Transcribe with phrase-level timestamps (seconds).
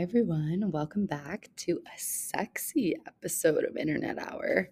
[0.00, 0.70] Everyone.
[0.70, 4.70] Welcome back to a sexy episode of Internet Hour.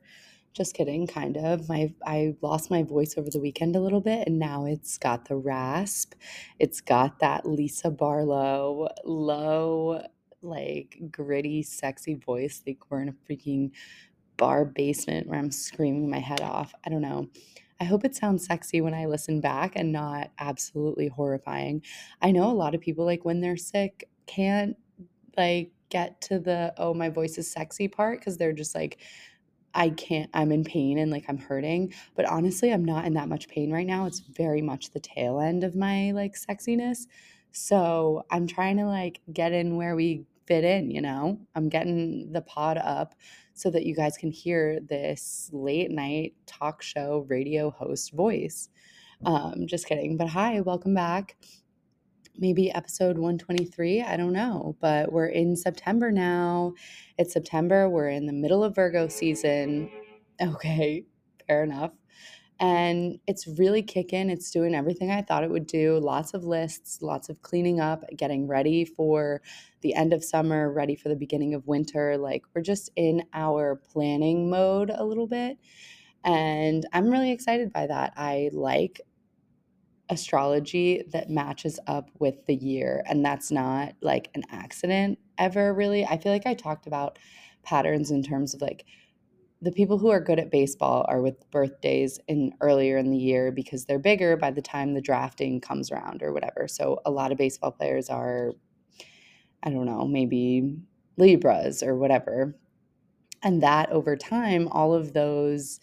[0.54, 1.68] Just kidding, kind of.
[1.68, 5.28] My I lost my voice over the weekend a little bit, and now it's got
[5.28, 6.14] the rasp.
[6.58, 10.00] It's got that Lisa Barlow low,
[10.40, 12.62] like gritty, sexy voice.
[12.66, 13.72] Like we're in a freaking
[14.38, 16.72] bar basement where I'm screaming my head off.
[16.86, 17.28] I don't know.
[17.78, 21.82] I hope it sounds sexy when I listen back and not absolutely horrifying.
[22.22, 24.74] I know a lot of people like when they're sick can't
[25.38, 28.98] like get to the oh my voice is sexy part because they're just like
[29.74, 31.94] I can't I'm in pain and like I'm hurting.
[32.16, 34.06] But honestly I'm not in that much pain right now.
[34.06, 37.06] It's very much the tail end of my like sexiness.
[37.52, 41.38] So I'm trying to like get in where we fit in you know?
[41.54, 43.14] I'm getting the pod up
[43.54, 48.68] so that you guys can hear this late night talk show radio host voice.
[49.24, 50.16] Um just kidding.
[50.16, 51.36] But hi welcome back
[52.38, 54.02] maybe episode 123.
[54.02, 56.74] I don't know, but we're in September now.
[57.18, 57.88] It's September.
[57.88, 59.90] We're in the middle of Virgo season.
[60.40, 61.04] Okay,
[61.46, 61.92] fair enough.
[62.60, 64.30] And it's really kicking.
[64.30, 65.98] It's doing everything I thought it would do.
[65.98, 69.42] Lots of lists, lots of cleaning up, getting ready for
[69.80, 72.16] the end of summer, ready for the beginning of winter.
[72.18, 75.58] Like we're just in our planning mode a little bit.
[76.24, 78.12] And I'm really excited by that.
[78.16, 79.00] I like
[80.10, 86.04] astrology that matches up with the year and that's not like an accident ever really.
[86.04, 87.18] I feel like i talked about
[87.62, 88.86] patterns in terms of like
[89.60, 93.50] the people who are good at baseball are with birthdays in earlier in the year
[93.50, 96.68] because they're bigger by the time the drafting comes around or whatever.
[96.68, 98.52] So a lot of baseball players are
[99.64, 100.76] i don't know maybe
[101.16, 102.54] libras or whatever.
[103.42, 105.80] And that over time all of those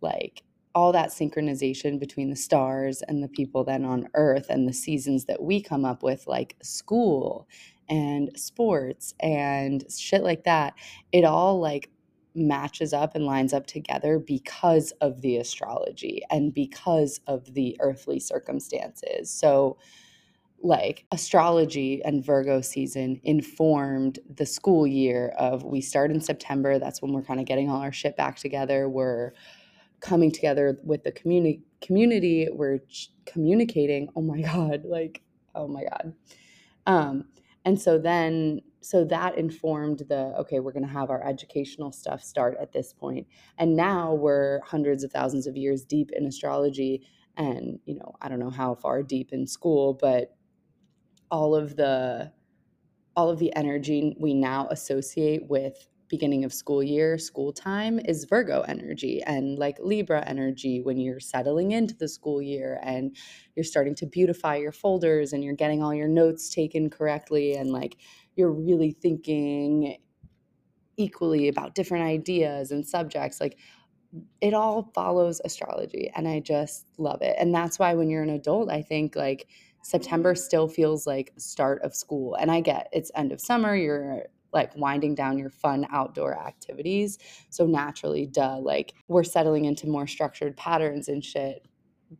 [0.00, 0.42] like
[0.78, 5.24] all that synchronization between the stars and the people then on earth and the seasons
[5.24, 7.48] that we come up with like school
[7.88, 10.74] and sports and shit like that
[11.10, 11.90] it all like
[12.36, 18.20] matches up and lines up together because of the astrology and because of the earthly
[18.20, 19.28] circumstances.
[19.28, 19.78] So
[20.62, 27.02] like astrology and Virgo season informed the school year of we start in September that's
[27.02, 29.32] when we're kind of getting all our shit back together we're
[30.00, 35.22] coming together with the community community we're ch- communicating oh my god like
[35.54, 36.14] oh my god.
[36.86, 37.24] Um
[37.64, 42.22] and so then so that informed the okay we're going to have our educational stuff
[42.22, 43.26] start at this point.
[43.58, 47.06] And now we're hundreds of thousands of years deep in astrology
[47.38, 50.36] and you know i don't know how far deep in school but
[51.30, 52.30] all of the
[53.16, 58.24] all of the energy we now associate with beginning of school year, school time is
[58.24, 63.16] Virgo energy and like Libra energy when you're settling into the school year and
[63.54, 67.70] you're starting to beautify your folders and you're getting all your notes taken correctly and
[67.70, 67.96] like
[68.36, 69.96] you're really thinking
[70.96, 73.56] equally about different ideas and subjects like
[74.40, 77.36] it all follows astrology and I just love it.
[77.38, 79.48] And that's why when you're an adult, I think like
[79.82, 82.34] September still feels like start of school.
[82.34, 87.18] And I get it's end of summer, you're like winding down your fun outdoor activities.
[87.50, 91.66] So naturally, duh, like we're settling into more structured patterns and shit.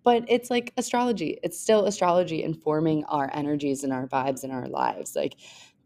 [0.05, 1.39] But it's like astrology.
[1.43, 5.17] It's still astrology informing our energies and our vibes in our lives.
[5.17, 5.37] Like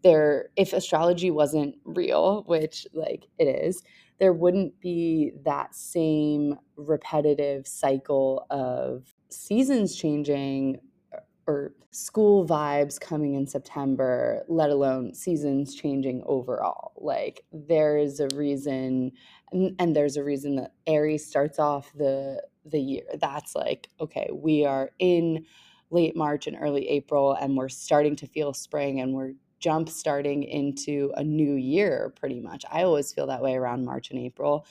[0.03, 3.83] there if astrology wasn't real, which like it is,
[4.19, 10.79] there wouldn't be that same repetitive cycle of seasons changing
[11.47, 16.93] or school vibes coming in September, let alone seasons changing overall.
[16.97, 19.13] Like there is a reason
[19.51, 23.03] and, and, there's a reason that Aries starts off the the year.
[23.21, 25.45] That's like, okay, we are in
[25.91, 30.43] late March and early April and we're starting to feel spring and we're jump starting
[30.43, 32.65] into a new year pretty much.
[32.71, 34.67] I always feel that way around March and April.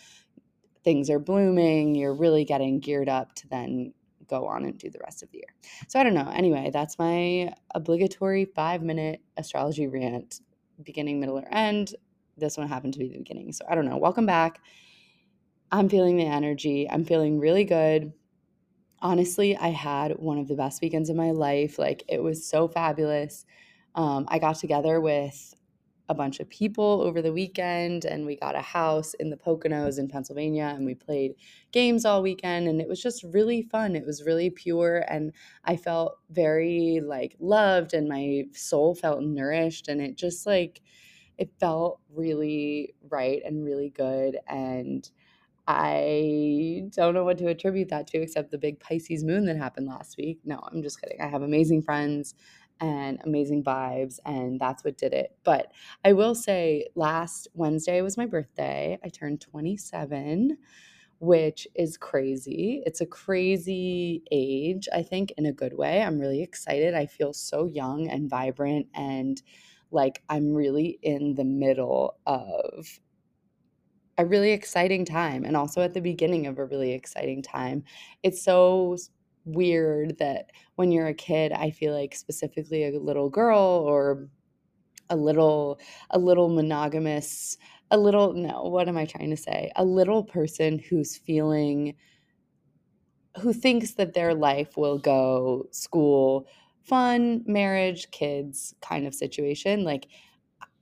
[0.83, 3.93] Things are blooming, you're really getting geared up to then
[4.31, 5.53] go on and do the rest of the year.
[5.87, 6.31] So I don't know.
[6.33, 10.39] Anyway, that's my obligatory five minute astrology rant,
[10.81, 11.93] beginning, middle, or end.
[12.37, 13.51] This one happened to be the beginning.
[13.51, 13.97] So I don't know.
[13.97, 14.59] Welcome back.
[15.71, 16.89] I'm feeling the energy.
[16.89, 18.13] I'm feeling really good.
[18.99, 21.77] Honestly, I had one of the best weekends of my life.
[21.77, 23.45] Like, it was so fabulous.
[23.95, 25.53] Um, I got together with
[26.11, 29.97] a bunch of people over the weekend and we got a house in the Poconos
[29.97, 31.35] in Pennsylvania and we played
[31.71, 33.95] games all weekend and it was just really fun.
[33.95, 35.31] It was really pure and
[35.63, 40.81] I felt very like loved and my soul felt nourished and it just like
[41.37, 45.09] it felt really right and really good and
[45.67, 49.87] I don't know what to attribute that to except the big Pisces moon that happened
[49.87, 50.39] last week.
[50.43, 51.21] No, I'm just kidding.
[51.21, 52.33] I have amazing friends
[52.81, 54.19] and amazing vibes.
[54.25, 55.37] And that's what did it.
[55.43, 55.71] But
[56.03, 58.99] I will say, last Wednesday was my birthday.
[59.03, 60.57] I turned 27
[61.19, 62.81] which is crazy.
[62.83, 66.01] It's a crazy age, I think, in a good way.
[66.01, 66.95] I'm really excited.
[66.95, 69.39] I feel so young and vibrant, and
[69.91, 72.99] like I'm really in the middle of
[74.17, 77.83] a really exciting time and also at the beginning of a really exciting time.
[78.23, 78.97] It's so
[79.45, 84.27] weird that when you're a kid, I feel like specifically a little girl or
[85.09, 85.79] a little
[86.09, 87.57] a little monogamous
[87.91, 89.71] a little no what am i trying to say?
[89.75, 91.95] A little person who's feeling
[93.39, 96.47] who thinks that their life will go school
[96.83, 100.07] fun marriage kids kind of situation like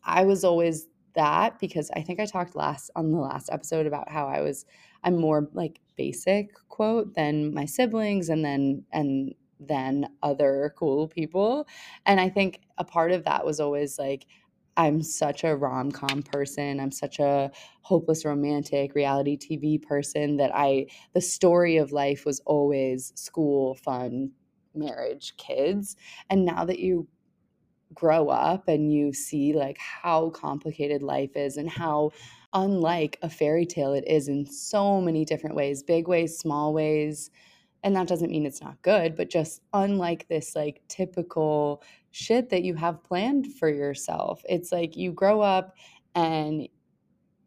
[0.04, 4.10] i was always that because i think i talked last on the last episode about
[4.10, 4.66] how i was
[5.04, 11.68] i'm more like basic quote than my siblings and then and than other cool people
[12.06, 14.26] and i think a part of that was always like
[14.78, 16.80] I'm such a rom com person.
[16.80, 17.52] I'm such a
[17.82, 24.32] hopeless romantic reality TV person that I, the story of life was always school, fun,
[24.74, 25.98] marriage, kids.
[26.30, 27.10] And now that you
[27.94, 32.12] grow up and you see like how complicated life is and how
[32.54, 37.30] unlike a fairy tale it is in so many different ways big ways, small ways.
[37.84, 41.82] And that doesn't mean it's not good, but just unlike this like typical
[42.12, 44.42] shit that you have planned for yourself.
[44.50, 45.76] It's like you grow up
[46.14, 46.68] and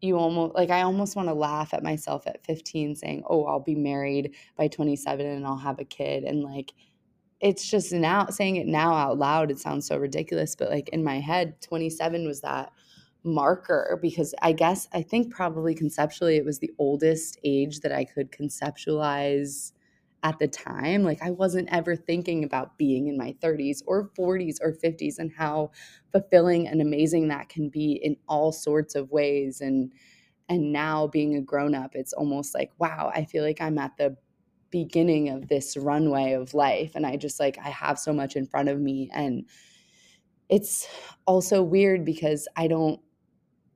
[0.01, 3.61] you almost like I almost want to laugh at myself at 15 saying, "Oh, I'll
[3.61, 6.73] be married by 27 and I'll have a kid." And like
[7.41, 11.03] it's just now saying it now out loud it sounds so ridiculous, but like in
[11.03, 12.72] my head 27 was that
[13.23, 18.05] marker because I guess I think probably conceptually it was the oldest age that I
[18.05, 19.71] could conceptualize
[20.23, 21.03] at the time.
[21.03, 25.31] Like I wasn't ever thinking about being in my 30s or 40s or 50s and
[25.31, 25.71] how
[26.11, 29.91] fulfilling and amazing that can be in all sorts of ways and
[30.49, 33.97] and now being a grown up it's almost like wow, I feel like I'm at
[33.97, 34.17] the
[34.71, 38.47] beginning of this runway of life and I just like I have so much in
[38.47, 39.47] front of me and
[40.49, 40.87] it's
[41.25, 42.99] also weird because I don't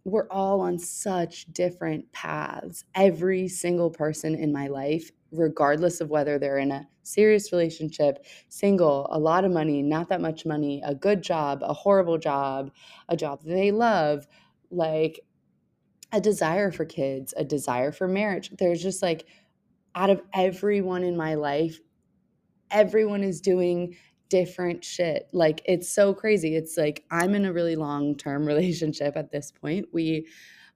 [0.07, 2.85] we're all on such different paths.
[2.95, 9.07] Every single person in my life regardless of whether they're in a serious relationship, single,
[9.11, 12.71] a lot of money, not that much money, a good job, a horrible job,
[13.09, 14.25] a job that they love,
[14.71, 15.19] like
[16.13, 18.51] a desire for kids, a desire for marriage.
[18.57, 19.27] There's just like,
[19.95, 21.79] out of everyone in my life,
[22.71, 23.97] everyone is doing
[24.29, 25.27] different shit.
[25.31, 26.55] Like, it's so crazy.
[26.55, 29.87] It's like, I'm in a really long term relationship at this point.
[29.93, 30.27] We,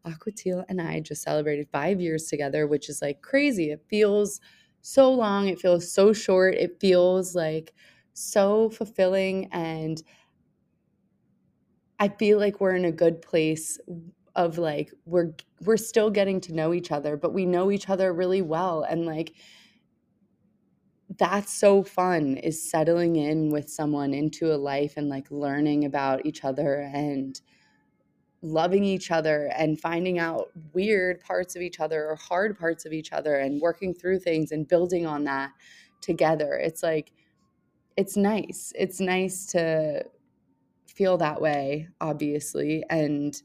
[0.05, 3.71] Aquatil and I just celebrated five years together, which is like crazy.
[3.71, 4.41] It feels
[4.81, 5.47] so long.
[5.47, 6.55] It feels so short.
[6.55, 7.73] It feels like
[8.13, 9.47] so fulfilling.
[9.51, 10.01] And
[11.99, 13.79] I feel like we're in a good place
[14.35, 15.33] of like we're
[15.65, 19.05] we're still getting to know each other but we know each other really well and
[19.05, 19.33] like
[21.17, 26.25] that's so fun is settling in with someone into a life and like learning about
[26.25, 27.41] each other and
[28.41, 32.93] loving each other and finding out weird parts of each other or hard parts of
[32.93, 35.51] each other and working through things and building on that
[36.01, 36.53] together.
[36.55, 37.11] It's like,
[37.97, 38.73] it's nice.
[38.75, 40.03] It's nice to
[40.87, 42.83] feel that way, obviously.
[42.89, 43.39] And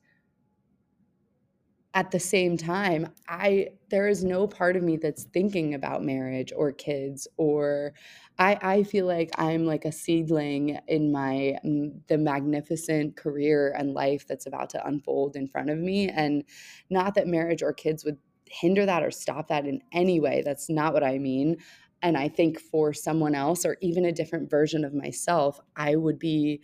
[1.96, 6.52] at the same time i there is no part of me that's thinking about marriage
[6.54, 7.94] or kids or
[8.38, 13.94] i i feel like i'm like a seedling in my mm, the magnificent career and
[13.94, 16.08] life that's about to unfold in front of me.
[16.10, 16.44] And
[16.90, 20.42] not that marriage or kids would hinder that or stop that in any way.
[20.44, 21.56] That's not what i mean.
[22.02, 26.18] And i think for someone else or even a different version of myself i would
[26.18, 26.60] be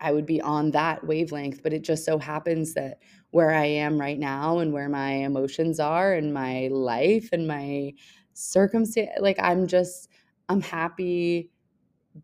[0.00, 2.98] I would be on that wavelength, but it just so happens that
[3.30, 7.94] where I am right now and where my emotions are and my life and my
[8.34, 10.08] circumstance, like I'm just,
[10.48, 11.50] I'm happy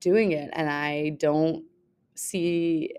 [0.01, 0.51] doing it.
[0.53, 1.65] And I don't
[2.15, 2.95] see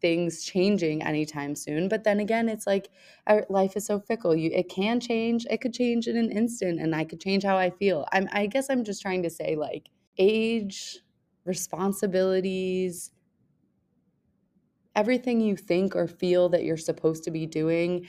[0.00, 1.88] things changing anytime soon.
[1.88, 2.88] But then again, it's like
[3.26, 4.34] our life is so fickle.
[4.36, 5.46] You, it can change.
[5.50, 8.06] It could change in an instant, and I could change how I feel.
[8.12, 11.00] I'm, I guess I'm just trying to say, like, age,
[11.44, 13.10] responsibilities,
[14.98, 18.08] everything you think or feel that you're supposed to be doing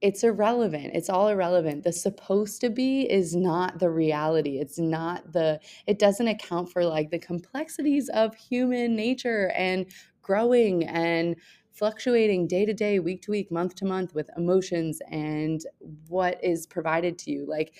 [0.00, 0.90] it's irrelevant.
[0.94, 1.84] It's all irrelevant.
[1.84, 4.58] The supposed to be is not the reality.
[4.58, 9.86] It's not the, it doesn't account for like the complexities of human nature and
[10.20, 11.36] growing and
[11.70, 15.60] fluctuating day to day, week to week, month to month with emotions and
[16.08, 17.46] what is provided to you.
[17.48, 17.72] Like,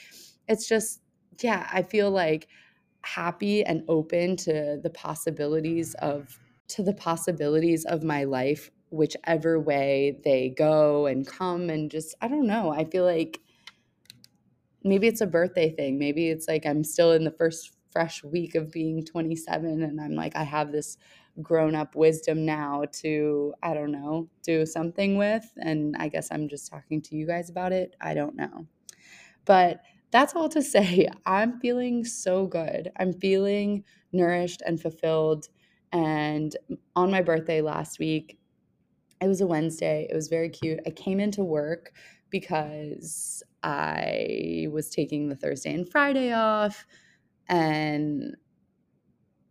[0.46, 1.02] it's just,
[1.42, 2.46] yeah, I feel like
[3.02, 6.38] happy and open to the possibilities of
[6.69, 12.28] to the possibilities of my life whichever way they go and come and just I
[12.28, 12.71] don't know.
[12.71, 13.40] I feel like
[14.85, 15.99] maybe it's a birthday thing.
[15.99, 20.14] Maybe it's like I'm still in the first fresh week of being 27 and I'm
[20.14, 20.97] like I have this
[21.40, 26.49] grown up wisdom now to I don't know, do something with and I guess I'm
[26.49, 27.97] just talking to you guys about it.
[28.00, 28.66] I don't know.
[29.45, 31.09] But that's all to say.
[31.25, 32.90] I'm feeling so good.
[32.99, 35.49] I'm feeling nourished and fulfilled
[35.92, 36.56] and
[36.96, 38.38] on my birthday last week,
[39.20, 40.06] it was a Wednesday.
[40.11, 40.80] It was very cute.
[40.87, 41.92] I came into work
[42.30, 46.87] because I was taking the Thursday and Friday off.
[47.49, 48.37] And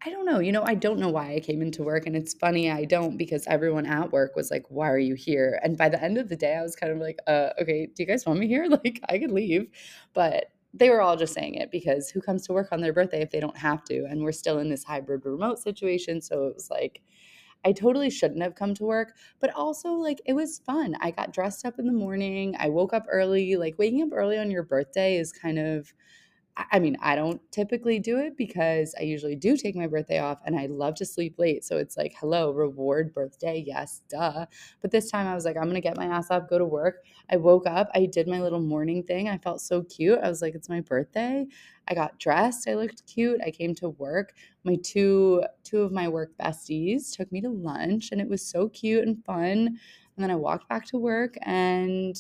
[0.04, 2.08] I don't know, you know, I don't know why I came into work.
[2.08, 5.60] And it's funny, I don't because everyone at work was like, why are you here?
[5.64, 8.02] And by the end of the day, I was kind of like, uh, okay, do
[8.02, 8.68] you guys want me here?
[8.70, 9.68] Like, I could leave.
[10.14, 13.22] But they were all just saying it because who comes to work on their birthday
[13.22, 14.06] if they don't have to?
[14.06, 16.22] And we're still in this hybrid remote situation.
[16.22, 17.02] So it was like,
[17.64, 20.96] I totally shouldn't have come to work, but also like it was fun.
[21.00, 22.56] I got dressed up in the morning.
[22.58, 23.56] I woke up early.
[23.56, 25.94] Like waking up early on your birthday is kind of
[26.58, 30.40] I mean, I don't typically do it because I usually do take my birthday off
[30.46, 31.64] and I love to sleep late.
[31.64, 33.64] So it's like, hello, reward birthday.
[33.66, 34.46] Yes, duh.
[34.82, 36.66] But this time I was like, I'm going to get my ass up, go to
[36.66, 37.06] work.
[37.30, 39.30] I woke up, I did my little morning thing.
[39.30, 40.20] I felt so cute.
[40.22, 41.48] I was like, it's my birthday.
[41.88, 42.68] I got dressed.
[42.68, 43.40] I looked cute.
[43.46, 44.34] I came to work.
[44.64, 48.68] My two two of my work besties took me to lunch and it was so
[48.70, 49.68] cute and fun.
[49.68, 52.16] And then I walked back to work and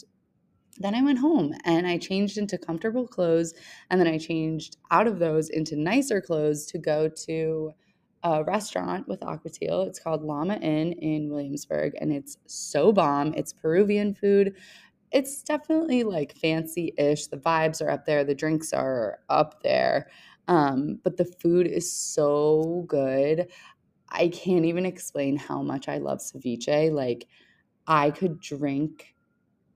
[0.77, 3.53] then I went home and I changed into comfortable clothes.
[3.89, 7.71] And then I changed out of those into nicer clothes to go to
[8.23, 9.87] a restaurant with Aquateal.
[9.87, 11.93] It's called Llama Inn in Williamsburg.
[11.99, 13.33] And it's so bomb.
[13.35, 14.55] It's Peruvian food.
[15.11, 17.27] It's definitely like fancy ish.
[17.27, 20.09] The vibes are up there, the drinks are up there.
[20.47, 23.47] Um, but the food is so good.
[24.09, 26.91] I can't even explain how much I love ceviche.
[26.91, 27.27] Like,
[27.87, 29.11] I could drink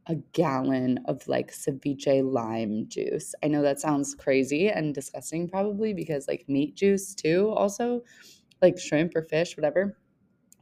[0.07, 3.33] a gallon of like ceviche lime juice.
[3.43, 8.01] I know that sounds crazy and disgusting probably because like meat juice too also
[8.61, 9.97] like shrimp or fish whatever.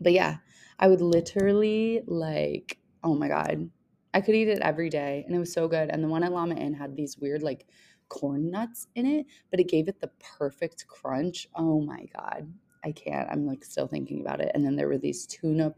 [0.01, 0.37] But yeah,
[0.79, 3.69] I would literally like oh my god.
[4.13, 6.31] I could eat it every day and it was so good and the one at
[6.31, 7.67] Llama Inn had these weird like
[8.09, 11.47] corn nuts in it, but it gave it the perfect crunch.
[11.55, 12.51] Oh my god.
[12.85, 13.29] I can't.
[13.31, 14.51] I'm like still thinking about it.
[14.53, 15.73] And then there were these tuna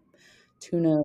[0.59, 1.03] tuna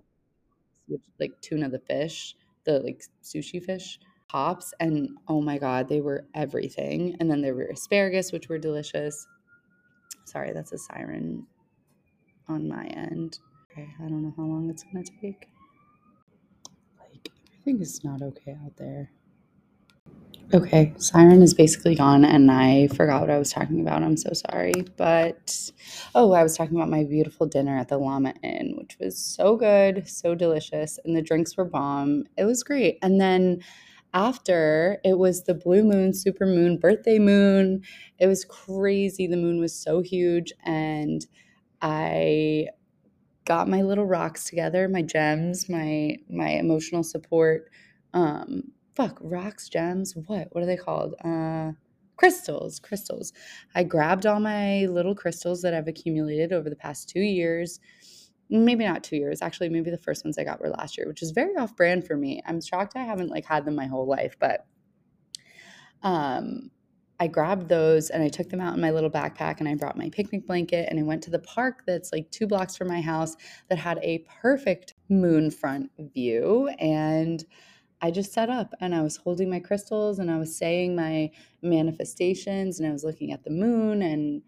[0.87, 6.01] which like tuna the fish the like sushi fish pops and oh my god they
[6.01, 7.15] were everything.
[7.19, 9.27] And then there were asparagus which were delicious.
[10.25, 11.45] Sorry that's a siren
[12.47, 13.39] on my end.
[13.71, 15.47] Okay i don't know how long it's gonna take.
[16.99, 19.11] Like everything is not okay out there
[20.53, 24.03] Okay, Siren is basically gone, and I forgot what I was talking about.
[24.03, 24.73] I'm so sorry.
[24.97, 25.71] But,
[26.15, 29.55] oh, I was talking about my beautiful dinner at the Llama Inn, which was so
[29.55, 32.25] good, so delicious, and the drinks were bomb.
[32.37, 32.97] It was great.
[33.01, 33.61] And then
[34.13, 37.83] after, it was the blue moon, super moon, birthday moon.
[38.19, 39.27] It was crazy.
[39.27, 41.25] The moon was so huge, and
[41.81, 42.67] I
[43.45, 47.69] got my little rocks together, my gems, my my emotional support
[48.13, 48.63] um
[48.95, 50.47] fuck rocks gems what?
[50.51, 51.15] What are they called?
[51.23, 51.71] Uh
[52.17, 53.33] crystals crystals.
[53.73, 57.79] I grabbed all my little crystals that i've accumulated over the past two years.
[58.49, 61.23] Maybe not two years actually maybe the first ones i got were last year which
[61.23, 62.41] is very off brand for me.
[62.45, 64.65] I'm shocked i haven't like had them my whole life but
[66.03, 66.71] um
[67.21, 69.95] I grabbed those and I took them out in my little backpack and I brought
[69.95, 72.99] my picnic blanket and I went to the park that's like two blocks from my
[72.99, 73.35] house
[73.69, 76.69] that had a perfect moon front view.
[76.79, 77.45] And
[78.01, 81.29] I just sat up and I was holding my crystals and I was saying my
[81.61, 84.41] manifestations and I was looking at the moon and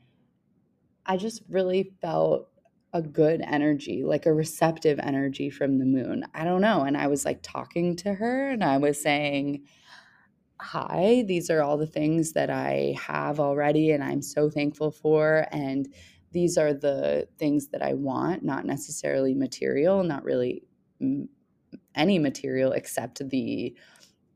[1.05, 2.49] I just really felt
[2.93, 6.25] a good energy, like a receptive energy from the moon.
[6.33, 6.83] I don't know.
[6.83, 9.65] And I was like talking to her and I was saying,
[10.59, 15.45] Hi, these are all the things that I have already and I'm so thankful for.
[15.51, 15.93] And
[16.31, 20.63] these are the things that I want, not necessarily material, not really
[21.01, 21.27] mm,
[21.95, 23.75] any material except the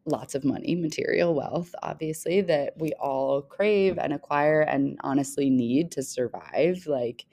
[0.05, 5.91] lots of money, material wealth, obviously, that we all crave and acquire and honestly need
[5.91, 6.87] to survive.
[6.87, 7.25] Like,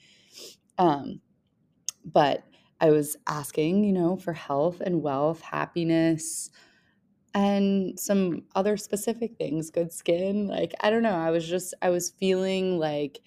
[0.78, 1.20] um,
[2.04, 2.44] but
[2.80, 6.50] I was asking, you know, for health and wealth, happiness,
[7.32, 10.46] and some other specific things, good skin.
[10.46, 11.16] Like, I don't know.
[11.16, 13.20] I was just, I was feeling like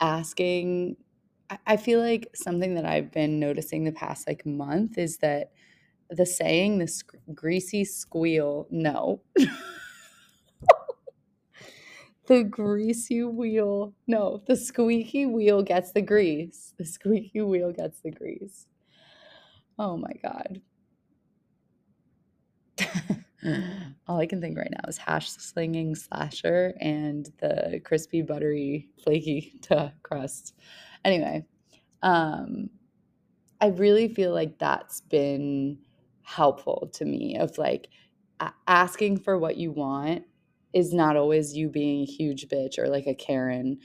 [0.00, 0.96] asking.
[1.66, 5.50] I, feel like something that I've been noticing the past like month is that
[6.10, 7.02] the saying, this
[7.34, 9.22] greasy squeal, no.
[12.26, 13.94] the greasy wheel.
[14.06, 16.74] No, the squeaky wheel gets the grease.
[16.78, 18.66] The squeaky wheel gets the grease.
[19.78, 20.60] Oh my God.
[24.06, 29.60] All I can think right now is hash slinging slasher and the crispy, buttery, flaky
[30.02, 30.54] crust.
[31.04, 31.46] Anyway,
[32.02, 32.68] um,
[33.60, 35.78] I really feel like that's been
[36.30, 37.88] helpful to me of like
[38.66, 40.24] asking for what you want
[40.72, 43.78] is not always you being a huge bitch or like a Karen.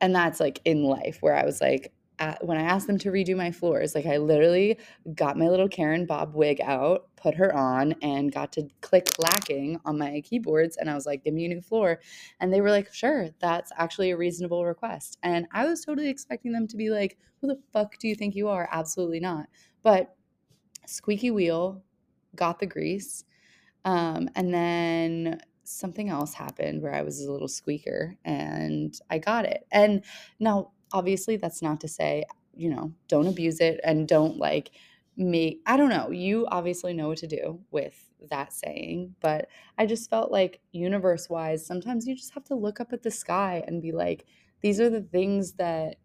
[0.00, 1.92] And that's like in life where I was like,
[2.40, 4.78] when I asked them to redo my floors, like I literally
[5.14, 9.80] got my little Karen Bob wig out, put her on, and got to click lacking
[9.84, 10.76] on my keyboards.
[10.76, 12.00] And I was like, give me a new floor.
[12.40, 15.18] And they were like, sure, that's actually a reasonable request.
[15.22, 18.34] And I was totally expecting them to be like, who the fuck do you think
[18.34, 18.68] you are?
[18.70, 19.46] Absolutely not.
[19.82, 20.13] But
[20.86, 21.82] squeaky wheel
[22.34, 23.24] got the grease.
[23.84, 29.44] Um, and then something else happened where I was a little squeaker and I got
[29.44, 29.66] it.
[29.72, 30.04] And
[30.38, 32.24] now, obviously, that's not to say,
[32.54, 34.70] you know, don't abuse it and don't like
[35.16, 39.48] make, I don't know, you obviously know what to do with that saying, but
[39.78, 43.10] I just felt like universe wise, sometimes you just have to look up at the
[43.10, 44.26] sky and be like,
[44.60, 45.96] these are the things that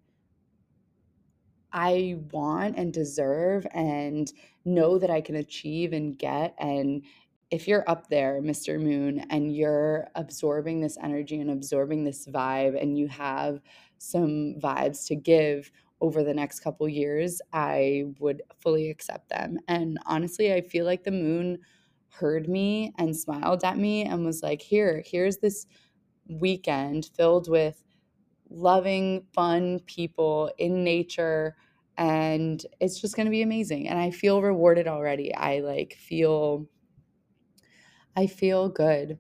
[1.71, 4.31] I want and deserve and
[4.65, 6.55] know that I can achieve and get.
[6.59, 7.03] And
[7.51, 8.79] if you're up there, Mr.
[8.79, 13.59] Moon, and you're absorbing this energy and absorbing this vibe, and you have
[13.97, 15.71] some vibes to give
[16.01, 19.57] over the next couple years, I would fully accept them.
[19.67, 21.59] And honestly, I feel like the moon
[22.09, 25.65] heard me and smiled at me and was like, Here, here's this
[26.29, 27.83] weekend filled with
[28.49, 31.55] loving, fun people in nature.
[31.97, 33.89] And it's just going to be amazing.
[33.89, 35.33] And I feel rewarded already.
[35.33, 36.67] I like feel
[38.15, 39.19] I feel good.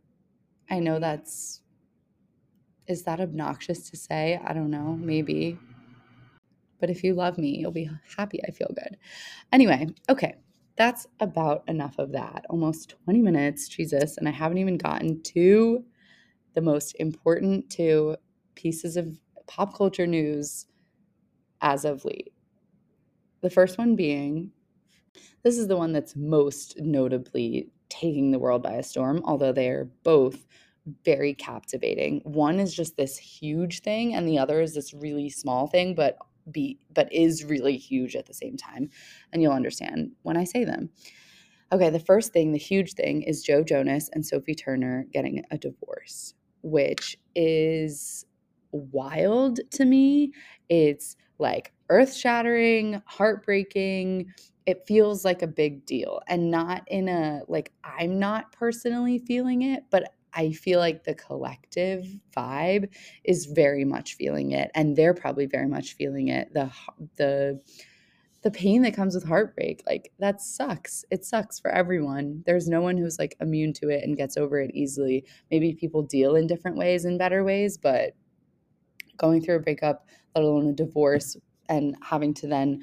[0.69, 1.61] I know that's
[2.87, 4.39] is that obnoxious to say?
[4.43, 5.59] I don't know, maybe.
[6.79, 8.97] But if you love me, you'll be happy I feel good.
[9.51, 10.35] Anyway, okay.
[10.75, 12.45] That's about enough of that.
[12.49, 15.83] Almost 20 minutes, Jesus, and I haven't even gotten to
[16.55, 18.15] the most important two
[18.61, 19.17] pieces of
[19.47, 20.65] pop culture news
[21.61, 22.33] as of late.
[23.41, 24.51] The first one being
[25.43, 29.69] this is the one that's most notably taking the world by a storm, although they
[29.69, 30.45] are both
[31.05, 32.21] very captivating.
[32.25, 36.17] One is just this huge thing, and the other is this really small thing, but
[36.51, 38.89] be but is really huge at the same time.
[39.31, 40.89] And you'll understand when I say them.
[41.71, 45.57] Okay, the first thing, the huge thing, is Joe Jonas and Sophie Turner getting a
[45.57, 48.25] divorce, which is
[48.71, 50.33] wild to me.
[50.69, 54.33] It's like earth shattering, heartbreaking,
[54.65, 59.63] it feels like a big deal and not in a like I'm not personally feeling
[59.63, 62.05] it, but I feel like the collective
[62.37, 66.53] vibe is very much feeling it and they're probably very much feeling it.
[66.53, 66.71] The
[67.15, 67.61] the
[68.41, 71.03] the pain that comes with heartbreak, like that sucks.
[71.11, 72.43] It sucks for everyone.
[72.45, 75.25] There's no one who's like immune to it and gets over it easily.
[75.51, 78.13] Maybe people deal in different ways and better ways, but
[79.19, 81.37] going through a breakup, let alone a divorce
[81.69, 82.81] and having to then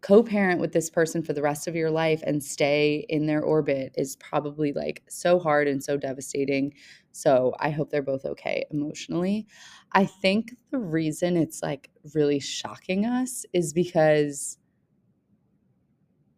[0.00, 3.92] co-parent with this person for the rest of your life and stay in their orbit
[3.96, 6.72] is probably like so hard and so devastating.
[7.10, 9.46] So I hope they're both okay emotionally.
[9.92, 14.58] I think the reason it's like really shocking us is because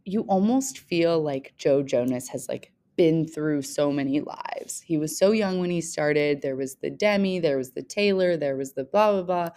[0.06, 4.82] you almost feel like Joe Jonas has like been through so many lives.
[4.82, 6.42] He was so young when he started.
[6.42, 9.50] There was the Demi, there was the Taylor, there was the blah blah blah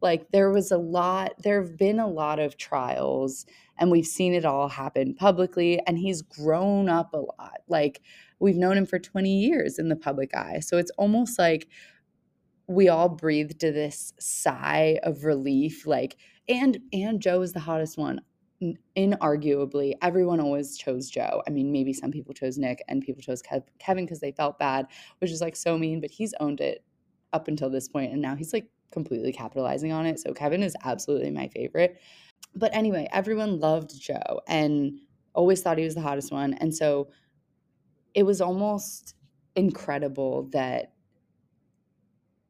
[0.00, 3.46] like there was a lot there have been a lot of trials
[3.78, 8.02] and we've seen it all happen publicly and he's grown up a lot like
[8.38, 11.66] we've known him for 20 years in the public eye so it's almost like
[12.66, 16.16] we all breathed this sigh of relief like
[16.48, 18.20] and and joe is the hottest one
[18.96, 23.42] inarguably everyone always chose joe i mean maybe some people chose nick and people chose
[23.42, 24.86] Kev- kevin because they felt bad
[25.18, 26.84] which is like so mean but he's owned it
[27.32, 30.18] up until this point and now he's like completely capitalizing on it.
[30.20, 32.00] So Kevin is absolutely my favorite.
[32.54, 34.98] But anyway, everyone loved Joe and
[35.34, 36.54] always thought he was the hottest one.
[36.54, 37.08] And so
[38.14, 39.16] it was almost
[39.56, 40.92] incredible that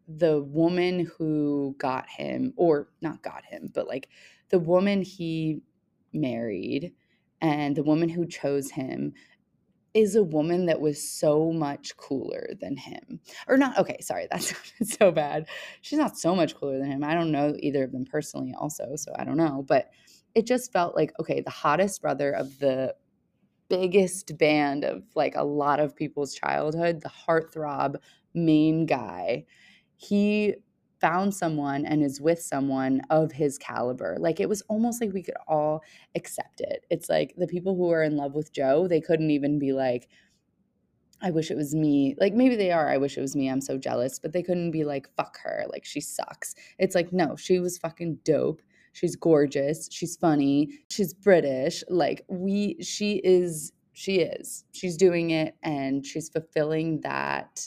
[0.07, 4.11] the woman who got him, or not got him, but like
[4.51, 5.63] the woman he
[6.15, 6.93] married
[7.41, 9.13] and the woman who chose him
[9.93, 13.21] is a woman that was so much cooler than him.
[13.47, 15.47] Or not, okay, sorry, that's so bad.
[15.83, 17.05] She's not so much cooler than him.
[17.05, 19.65] I don't know either of them personally, also, so I don't know.
[19.67, 19.91] But
[20.35, 22.95] it just felt like, okay, the hottest brother of the
[23.69, 27.97] biggest band of like a lot of people's childhood, the heartthrob
[28.35, 29.45] main guy,
[29.97, 30.55] he
[31.05, 34.17] found someone and is with someone of his caliber.
[34.19, 35.83] Like it was almost like we could all
[36.15, 36.87] accept it.
[36.89, 40.09] It's like the people who are in love with Joe, they couldn't even be like,
[41.21, 42.17] I wish it was me.
[42.19, 42.89] Like maybe they are.
[42.89, 43.51] I wish it was me.
[43.51, 44.19] I'm so jealous.
[44.19, 45.67] But they couldn't be like, fuck her.
[45.71, 46.55] Like she sucks.
[46.79, 48.63] It's like, no, she was fucking dope.
[48.95, 49.91] She's gorgeous.
[49.93, 50.71] She's funny.
[50.89, 51.85] She's British.
[51.91, 54.65] Like we, she is, she is.
[54.73, 57.61] She's doing it and she's fulfilling that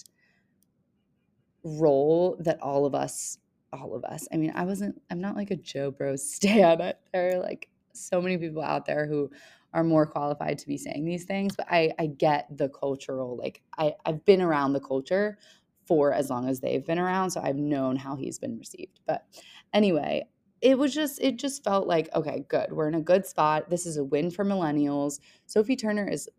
[1.68, 3.38] role that all of us
[3.74, 7.36] all of us i mean i wasn't i'm not like a joe Bro stan there
[7.36, 9.30] are like so many people out there who
[9.74, 13.62] are more qualified to be saying these things but i i get the cultural like
[13.78, 15.38] i i've been around the culture
[15.86, 19.26] for as long as they've been around so i've known how he's been received but
[19.74, 20.26] anyway
[20.62, 23.86] it was just it just felt like okay good we're in a good spot this
[23.86, 26.30] is a win for millennials sophie turner is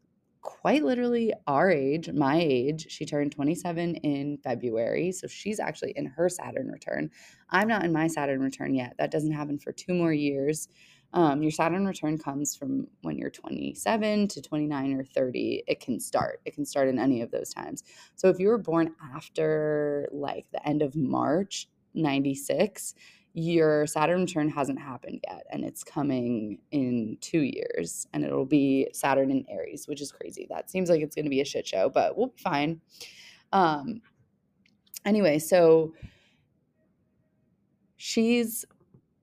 [0.43, 2.87] quite literally our age, my age.
[2.91, 5.13] She turned 27 in February.
[5.13, 7.11] So she's actually in her Saturn return.
[7.51, 8.95] I'm not in my Saturn return yet.
[8.99, 10.69] That doesn't happen for two more years.
[11.13, 15.65] Um, your Saturn return comes from when you're 27 to 29 or 30.
[15.67, 16.41] It can start.
[16.45, 17.83] It can start in any of those times.
[18.15, 22.95] So if you were born after like the end of March 96,
[23.39, 28.89] your Saturn return hasn't happened yet, and it's coming in two years, and it'll be
[28.93, 30.47] Saturn in Aries, which is crazy.
[30.51, 32.81] That seems like it's going to be a shit show, but we'll be fine.
[33.53, 34.01] Um,
[35.05, 35.95] anyway, so
[37.97, 38.65] she's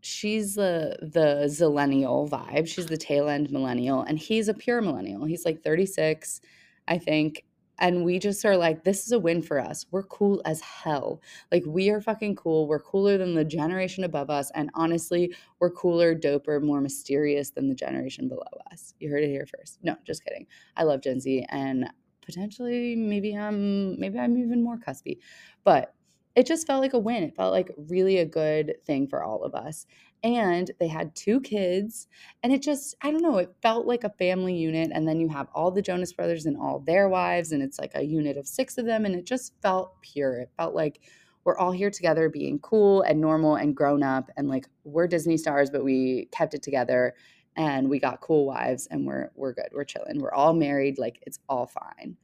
[0.01, 2.67] she's the the zillennial vibe.
[2.67, 5.25] She's the tail end millennial, and he's a pure millennial.
[5.25, 6.41] He's like 36,
[6.87, 7.44] I think,
[7.79, 9.85] and we just are like, this is a win for us.
[9.91, 11.21] We're cool as hell.
[11.51, 12.67] Like, we are fucking cool.
[12.67, 14.51] We're cooler than the generation above us.
[14.55, 18.93] And honestly, we're cooler, doper, more mysterious than the generation below us.
[18.99, 19.79] You heard it here first.
[19.83, 20.47] No, just kidding.
[20.77, 21.89] I love Gen Z and
[22.21, 25.19] potentially maybe I'm maybe I'm even more cuspy.
[25.63, 25.93] But
[26.35, 27.23] it just felt like a win.
[27.23, 29.85] It felt like really a good thing for all of us.
[30.25, 32.07] And they had two kids,
[32.41, 34.89] and it just, I don't know, it felt like a family unit.
[34.91, 37.91] And then you have all the Jonas brothers and all their wives, and it's like
[37.93, 39.05] a unit of six of them.
[39.05, 40.39] And it just felt pure.
[40.39, 40.99] It felt like
[41.43, 44.31] we're all here together being cool and normal and grown up.
[44.35, 47.13] And like we're Disney stars, but we kept it together
[47.55, 49.69] and we got cool wives and we're we're good.
[49.71, 50.19] We're chilling.
[50.19, 52.17] We're all married, like it's all fine.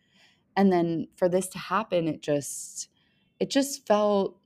[0.58, 2.90] And then for this to happen, it just
[3.40, 4.38] it just felt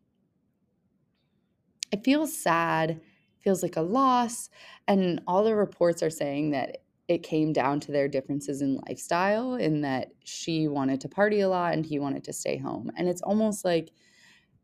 [1.91, 2.99] it feels sad
[3.45, 4.49] feels like a loss
[4.87, 9.53] and all the reports are saying that it came down to their differences in lifestyle
[9.53, 13.07] in that she wanted to party a lot and he wanted to stay home and
[13.07, 13.91] it's almost like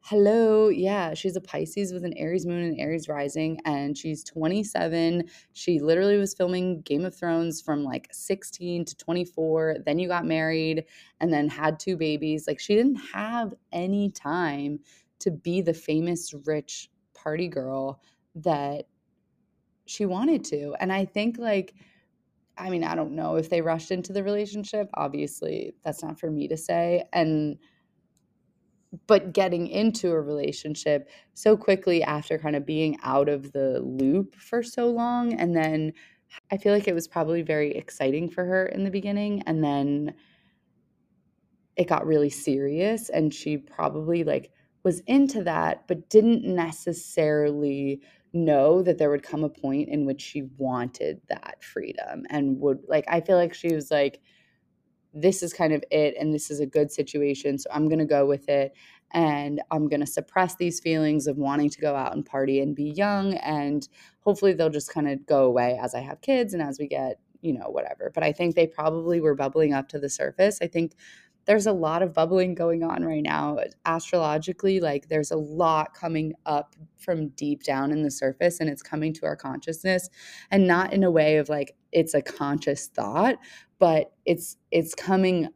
[0.03, 0.69] Hello.
[0.69, 5.29] Yeah, she's a Pisces with an Aries moon and Aries rising, and she's 27.
[5.53, 9.77] She literally was filming Game of Thrones from like 16 to 24.
[9.85, 10.85] Then you got married
[11.19, 12.47] and then had two babies.
[12.47, 14.79] Like, she didn't have any time
[15.19, 18.01] to be the famous rich party girl
[18.35, 18.85] that
[19.85, 20.75] she wanted to.
[20.79, 21.73] And I think, like,
[22.57, 24.89] I mean, I don't know if they rushed into the relationship.
[24.93, 27.03] Obviously, that's not for me to say.
[27.13, 27.57] And
[29.07, 34.35] but getting into a relationship so quickly after kind of being out of the loop
[34.35, 35.93] for so long and then
[36.51, 40.13] I feel like it was probably very exciting for her in the beginning and then
[41.77, 44.51] it got really serious and she probably like
[44.83, 48.01] was into that but didn't necessarily
[48.33, 52.79] know that there would come a point in which she wanted that freedom and would
[52.87, 54.21] like I feel like she was like
[55.13, 58.05] this is kind of it and this is a good situation so i'm going to
[58.05, 58.71] go with it
[59.11, 62.77] and i'm going to suppress these feelings of wanting to go out and party and
[62.77, 63.89] be young and
[64.21, 67.19] hopefully they'll just kind of go away as i have kids and as we get
[67.41, 68.11] you know whatever.
[68.13, 70.59] But i think they probably were bubbling up to the surface.
[70.61, 70.93] I think
[71.45, 76.33] there's a lot of bubbling going on right now astrologically like there's a lot coming
[76.45, 80.09] up from deep down in the surface and it's coming to our consciousness
[80.51, 83.35] and not in a way of like it's a conscious thought
[83.79, 85.47] but it's it's coming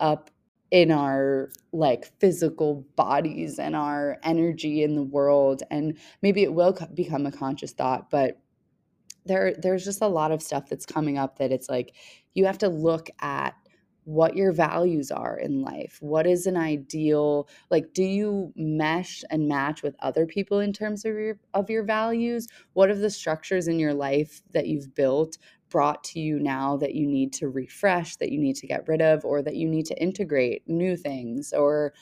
[0.00, 0.30] up
[0.70, 6.76] in our like physical bodies and our energy in the world and maybe it will
[6.94, 8.40] become a conscious thought but
[9.26, 11.94] there there's just a lot of stuff that's coming up that it's like
[12.34, 13.54] you have to look at
[14.04, 15.98] what your values are in life.
[16.00, 21.04] What is an ideal like do you mesh and match with other people in terms
[21.04, 22.46] of your of your values?
[22.74, 25.38] What are the structures in your life that you've built
[25.70, 29.02] brought to you now that you need to refresh, that you need to get rid
[29.02, 31.94] of or that you need to integrate new things or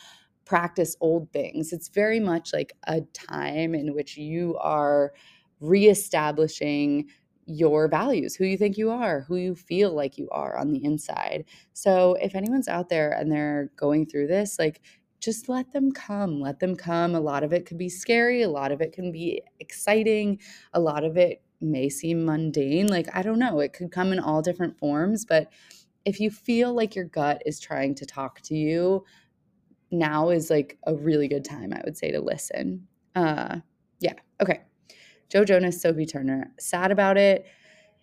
[0.44, 1.72] practice old things?
[1.72, 5.12] It's very much like a time in which you are
[5.60, 7.08] reestablishing
[7.46, 10.84] your values, who you think you are, who you feel like you are on the
[10.84, 11.44] inside.
[11.72, 14.80] So if anyone's out there and they're going through this, like
[15.20, 16.40] just let them come.
[16.40, 17.14] Let them come.
[17.14, 20.40] A lot of it could be scary, a lot of it can be exciting,
[20.72, 22.88] a lot of it may seem mundane.
[22.88, 25.48] Like, I don't know, it could come in all different forms, but
[26.04, 29.04] if you feel like your gut is trying to talk to you,
[29.92, 32.88] now is like a really good time, I would say, to listen.
[33.14, 33.58] Uh,
[34.00, 34.14] yeah.
[34.40, 34.62] Okay.
[35.32, 37.46] Joe Jonas, Sophie Turner, sad about it.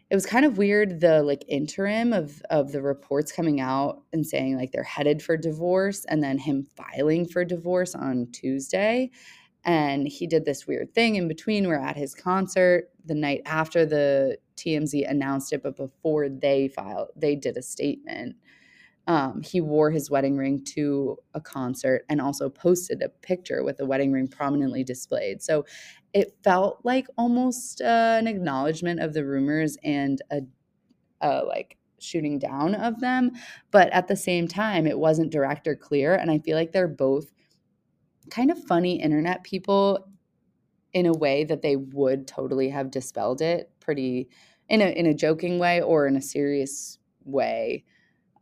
[0.09, 4.25] It was kind of weird the like interim of of the reports coming out and
[4.25, 9.11] saying like they're headed for divorce and then him filing for divorce on Tuesday.
[9.63, 11.67] And he did this weird thing in between.
[11.67, 17.09] We're at his concert the night after the TMZ announced it but before they filed
[17.15, 18.37] they did a statement
[19.09, 23.77] um, he wore his wedding ring to a concert and also posted a picture with
[23.77, 25.41] the wedding ring prominently displayed.
[25.41, 25.65] So
[26.13, 30.41] it felt like almost uh, an acknowledgement of the rumors and a,
[31.21, 33.31] a like shooting down of them.
[33.71, 36.13] But at the same time, it wasn't direct or clear.
[36.13, 37.31] And I feel like they're both
[38.29, 40.07] kind of funny internet people
[40.93, 44.29] in a way that they would totally have dispelled it pretty
[44.67, 47.83] in a in a joking way or in a serious way.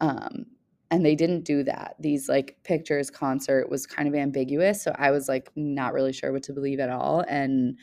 [0.01, 0.45] Um,
[0.89, 1.95] and they didn't do that.
[1.99, 6.31] These like pictures concert was kind of ambiguous so i was like not really sure
[6.31, 7.77] what to believe at all and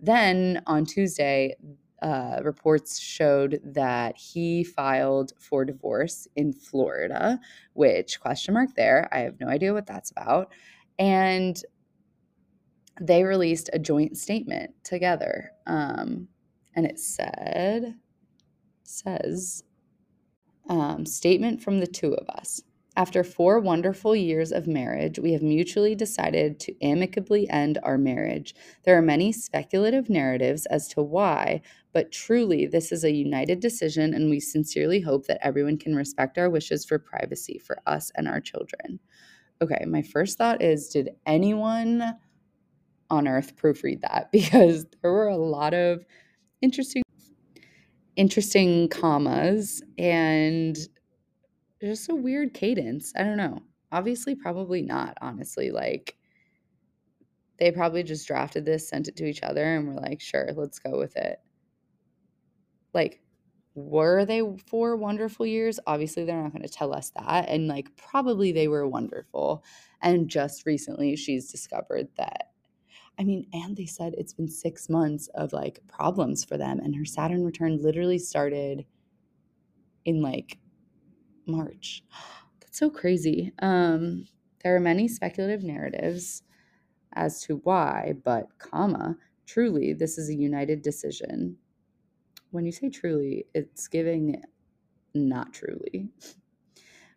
[0.00, 1.54] then on tuesday
[2.02, 7.40] uh, reports showed that he filed for divorce in florida
[7.72, 10.52] which question mark there i have no idea what that's about
[10.98, 11.62] and
[13.00, 16.28] they released a joint statement together um,
[16.74, 17.94] and it said
[18.82, 19.64] says
[20.68, 22.60] um, statement from the two of us.
[22.98, 28.54] After four wonderful years of marriage, we have mutually decided to amicably end our marriage.
[28.84, 31.60] There are many speculative narratives as to why,
[31.92, 36.38] but truly, this is a united decision, and we sincerely hope that everyone can respect
[36.38, 38.98] our wishes for privacy for us and our children.
[39.60, 42.14] Okay, my first thought is Did anyone
[43.10, 44.28] on earth proofread that?
[44.32, 46.02] Because there were a lot of
[46.62, 47.02] interesting
[48.16, 50.76] interesting commas and
[51.80, 53.12] just a weird cadence.
[53.16, 53.60] I don't know.
[53.92, 55.70] Obviously, probably not, honestly.
[55.70, 56.16] Like,
[57.58, 60.78] they probably just drafted this, sent it to each other, and were like, sure, let's
[60.78, 61.38] go with it.
[62.92, 63.20] Like,
[63.74, 65.78] were they four wonderful years?
[65.86, 67.48] Obviously, they're not going to tell us that.
[67.48, 69.62] And like, probably they were wonderful.
[70.00, 72.52] And just recently, she's discovered that
[73.18, 76.80] I mean, and they said it's been six months of like problems for them.
[76.80, 78.84] And her Saturn return literally started
[80.04, 80.58] in like
[81.46, 82.02] March.
[82.60, 83.52] That's so crazy.
[83.60, 84.26] Um,
[84.62, 86.42] there are many speculative narratives
[87.14, 91.56] as to why, but, comma, truly, this is a united decision.
[92.50, 94.42] When you say truly, it's giving
[95.14, 96.10] not truly.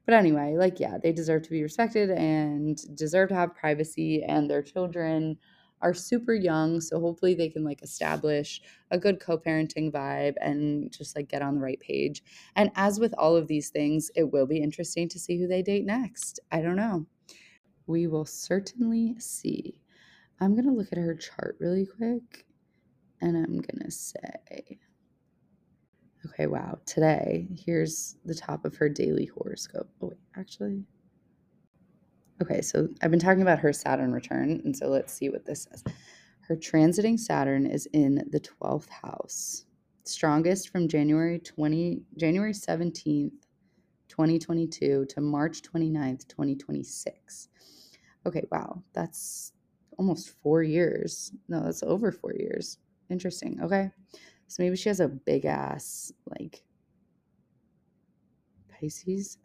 [0.05, 4.49] But anyway, like, yeah, they deserve to be respected and deserve to have privacy, and
[4.49, 5.37] their children
[5.81, 8.61] are super young so hopefully they can like establish
[8.91, 12.23] a good co-parenting vibe and just like get on the right page.
[12.55, 15.61] And as with all of these things it will be interesting to see who they
[15.61, 16.39] date next.
[16.51, 17.05] I don't know.
[17.87, 19.81] We will certainly see.
[20.39, 22.45] I'm going to look at her chart really quick
[23.21, 24.79] and i'm going to say
[26.25, 29.89] okay wow today here's the top of her daily horoscope.
[30.01, 30.85] Oh wait actually
[32.41, 35.67] Okay, so I've been talking about her Saturn return, and so let's see what this
[35.69, 35.83] says.
[36.47, 39.65] Her transiting Saturn is in the 12th house.
[40.05, 43.31] Strongest from January 20 January 17th,
[44.07, 47.49] 2022 to March 29th, 2026.
[48.25, 48.81] Okay, wow.
[48.93, 49.53] That's
[49.97, 51.33] almost 4 years.
[51.49, 52.77] No, that's over 4 years.
[53.09, 53.59] Interesting.
[53.61, 53.91] Okay.
[54.47, 56.63] So maybe she has a big ass like
[58.69, 59.37] Pisces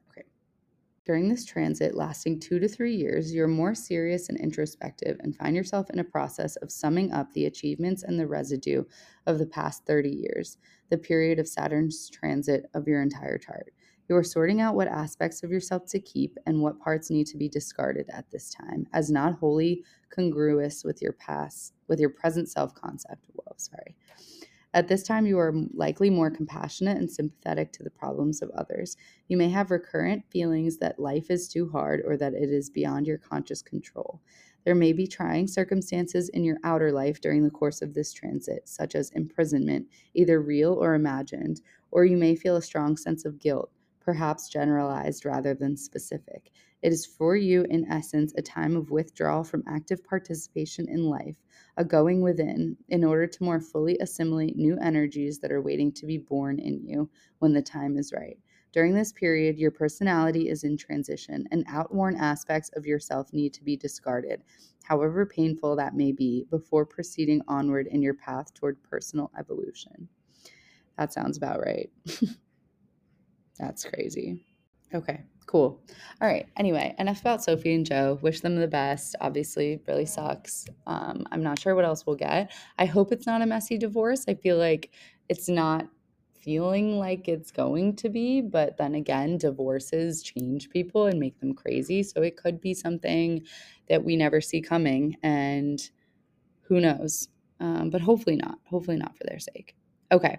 [1.05, 5.55] during this transit, lasting two to three years, you're more serious and introspective and find
[5.55, 8.85] yourself in a process of summing up the achievements and the residue
[9.27, 10.57] of the past 30 years,
[10.89, 13.73] the period of Saturn's transit of your entire chart.
[14.09, 17.39] You are sorting out what aspects of yourself to keep and what parts need to
[17.39, 22.49] be discarded at this time, as not wholly congruous with your past, with your present
[22.49, 23.27] self concept.
[23.33, 23.97] Whoa, sorry.
[24.75, 28.97] At this time, you are likely more compassionate and sympathetic to the problems of others.
[29.29, 33.07] You may have recurrent feelings that life is too hard or that it is beyond
[33.07, 34.21] your conscious control.
[34.65, 38.69] There may be trying circumstances in your outer life during the course of this transit,
[38.69, 43.39] such as imprisonment, either real or imagined, or you may feel a strong sense of
[43.39, 46.51] guilt, perhaps generalized rather than specific.
[46.85, 51.39] It is for you, in essence, a time of withdrawal from active participation in life,
[51.79, 56.05] a going within in order to more fully assimilate new energies that are waiting to
[56.05, 58.39] be born in you when the time is right.
[58.71, 63.65] During this period, your personality is in transition, and outworn aspects of yourself need to
[63.65, 64.45] be discarded,
[64.83, 70.07] however painful that may be, before proceeding onward in your path toward personal evolution.
[70.99, 71.91] That sounds about right.
[73.59, 74.45] That's crazy.
[74.93, 75.81] Okay, cool.
[76.21, 76.47] All right.
[76.57, 78.19] Anyway, enough about Sophie and Joe.
[78.23, 79.17] Wish them the best.
[79.21, 80.67] Obviously, really sucks.
[80.87, 82.53] Um, I'm not sure what else we'll get.
[82.79, 84.25] I hope it's not a messy divorce.
[84.29, 84.91] I feel like
[85.29, 85.89] it's not
[86.41, 91.55] feeling like it's going to be, but then again, divorces change people and make them
[91.55, 92.03] crazy.
[92.03, 93.43] So it could be something
[93.89, 95.81] that we never see coming, and
[96.63, 97.29] who knows?
[97.61, 98.59] Um, but hopefully not.
[98.65, 99.75] Hopefully not for their sake.
[100.13, 100.39] Okay.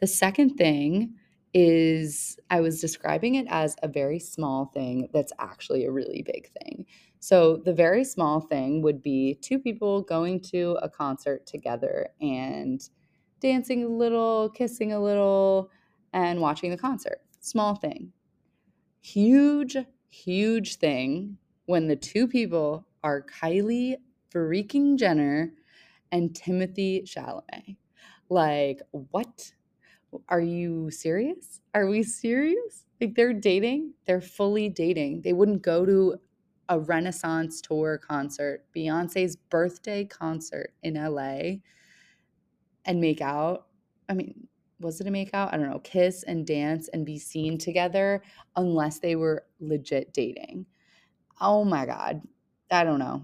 [0.00, 1.14] The second thing
[1.52, 6.48] is I was describing it as a very small thing that's actually a really big
[6.60, 6.86] thing.
[7.18, 12.80] So, the very small thing would be two people going to a concert together and
[13.40, 15.70] dancing a little, kissing a little,
[16.12, 17.20] and watching the concert.
[17.40, 18.12] Small thing.
[19.02, 19.76] Huge,
[20.08, 21.36] huge thing
[21.66, 23.96] when the two people are Kylie
[24.32, 25.52] freaking Jenner
[26.12, 27.76] and Timothée Chalamet.
[28.28, 29.52] Like, what?
[30.28, 31.60] Are you serious?
[31.74, 32.84] Are we serious?
[33.00, 35.22] Like, they're dating, they're fully dating.
[35.22, 36.16] They wouldn't go to
[36.68, 41.58] a Renaissance tour concert, Beyonce's birthday concert in LA,
[42.84, 43.66] and make out.
[44.08, 44.46] I mean,
[44.80, 45.52] was it a make out?
[45.52, 48.22] I don't know, kiss and dance and be seen together
[48.56, 50.66] unless they were legit dating.
[51.40, 52.22] Oh my God.
[52.70, 53.22] I don't know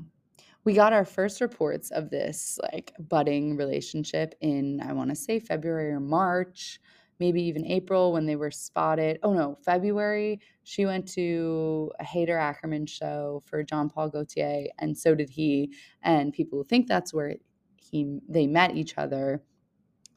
[0.66, 5.38] we got our first reports of this like budding relationship in I want to say
[5.38, 6.80] February or March,
[7.20, 9.20] maybe even April when they were spotted.
[9.22, 14.98] Oh no, February she went to a Haider Ackermann show for Jean Paul Gaultier and
[14.98, 17.36] so did he and people think that's where
[17.76, 19.44] he they met each other.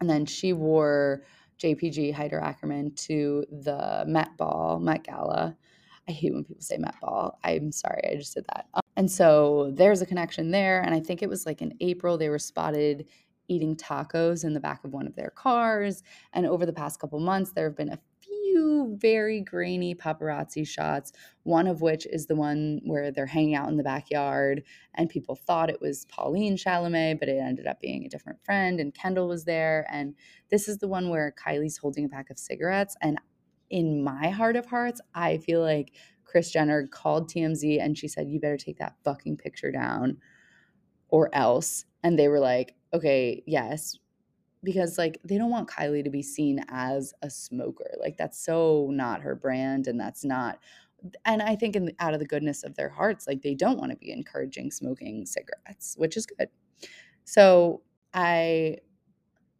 [0.01, 1.25] And then she wore
[1.61, 5.55] JPG Haider Ackermann to the Met Ball, Met Gala.
[6.07, 7.37] I hate when people say Met Ball.
[7.43, 8.65] I'm sorry, I just did that.
[8.99, 10.81] And so there's a connection there.
[10.81, 13.05] And I think it was like in April, they were spotted
[13.47, 16.03] eating tacos in the back of one of their cars.
[16.33, 21.13] And over the past couple months, there have been a few very grainy paparazzi shots,
[21.43, 24.63] one of which is the one where they're hanging out in the backyard
[24.95, 28.81] and people thought it was Pauline Chalamet, but it ended up being a different friend
[28.81, 29.87] and Kendall was there.
[29.89, 30.13] And
[30.51, 32.97] this is the one where Kylie's holding a pack of cigarettes.
[33.01, 33.17] And
[33.69, 35.93] in my heart of hearts, I feel like
[36.29, 40.17] Kris Jenner called TMZ and she said, You better take that fucking picture down
[41.09, 41.85] or else.
[42.03, 43.97] And they were like, Okay, yes.
[44.63, 47.89] Because like they don't want Kylie to be seen as a smoker.
[47.99, 50.59] Like that's so not her brand and that's not
[51.25, 53.91] and I think in out of the goodness of their hearts, like they don't want
[53.91, 56.49] to be encouraging smoking cigarettes, which is good.
[57.23, 57.81] So
[58.13, 58.77] I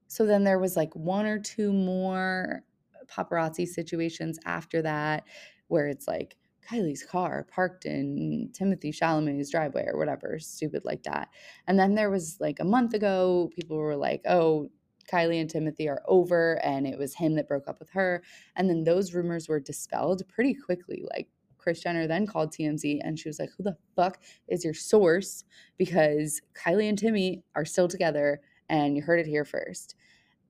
[0.07, 2.63] so then there was like one or two more
[3.07, 5.23] paparazzi situations after that
[5.67, 6.35] where it's like
[6.69, 11.29] Kylie's car parked in Timothée Chalamet's driveway or whatever, stupid like that.
[11.67, 14.69] And then there was like a month ago, people were like, oh,
[15.11, 18.21] Kylie and Timothy are over, and it was him that broke up with her.
[18.55, 21.03] And then those rumors were dispelled pretty quickly.
[21.09, 24.73] Like Kris Jenner then called TMZ and she was like, Who the fuck is your
[24.73, 25.43] source?
[25.77, 29.95] Because Kylie and Timmy are still together, and you heard it here first.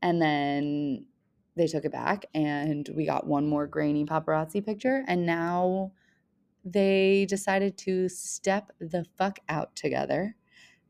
[0.01, 1.05] And then
[1.55, 5.03] they took it back, and we got one more grainy paparazzi picture.
[5.07, 5.91] And now
[6.63, 10.35] they decided to step the fuck out together,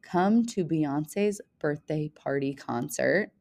[0.01, 3.31] come to Beyonce's birthday party concert,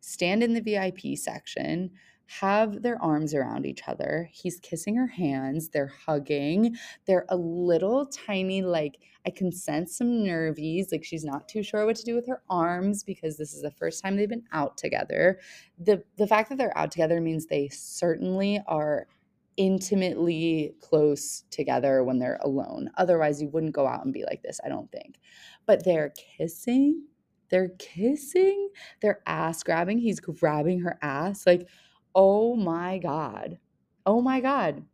[0.00, 1.90] stand in the VIP section,
[2.26, 4.28] have their arms around each other.
[4.32, 6.76] He's kissing her hands, they're hugging.
[7.06, 11.84] They're a little tiny, like, I can sense some nervies, like she's not too sure
[11.84, 14.76] what to do with her arms because this is the first time they've been out
[14.78, 15.40] together.
[15.78, 19.08] The the fact that they're out together means they certainly are
[19.56, 22.90] intimately close together when they're alone.
[22.96, 25.20] Otherwise, you wouldn't go out and be like this, I don't think.
[25.66, 27.04] But they're kissing,
[27.50, 28.70] they're kissing,
[29.02, 29.98] they're ass grabbing.
[29.98, 31.46] He's grabbing her ass.
[31.46, 31.68] Like,
[32.14, 33.58] oh my God.
[34.06, 34.84] Oh my God.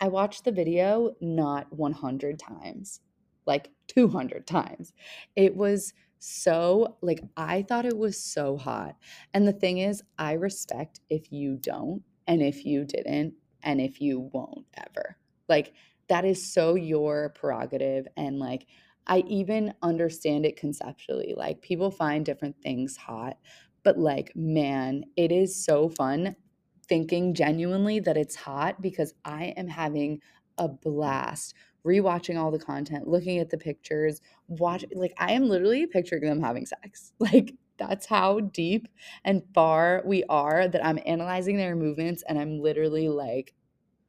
[0.00, 3.00] I watched the video not 100 times,
[3.46, 4.92] like 200 times.
[5.36, 8.96] It was so, like, I thought it was so hot.
[9.32, 12.02] And the thing is, I respect if you don't.
[12.26, 13.34] And if you didn't,
[13.66, 15.18] and if you won't ever.
[15.48, 15.74] Like
[16.08, 18.66] that is so your prerogative and like
[19.06, 21.34] I even understand it conceptually.
[21.36, 23.36] Like people find different things hot,
[23.82, 26.36] but like man, it is so fun
[26.88, 30.20] thinking genuinely that it's hot because I am having
[30.58, 31.54] a blast
[31.84, 36.40] rewatching all the content, looking at the pictures, watch like I am literally picturing them
[36.40, 37.12] having sex.
[37.20, 38.88] Like that's how deep
[39.24, 43.54] and far we are that I'm analyzing their movements and I'm literally like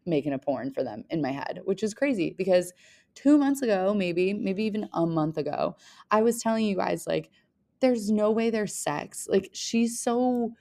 [0.05, 2.74] making a porn for them in my head, which is crazy because
[3.15, 5.76] two months ago, maybe, maybe even a month ago,
[6.11, 7.30] I was telling you guys, like,
[7.80, 9.28] there's no way there's sex.
[9.30, 10.53] Like, she's so,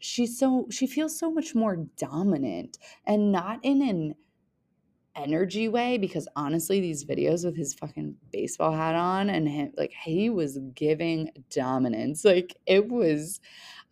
[0.00, 4.14] she's so, she feels so much more dominant and not in an,
[5.18, 9.92] energy way because honestly these videos with his fucking baseball hat on and him like
[10.04, 12.24] he was giving dominance.
[12.24, 13.40] Like it was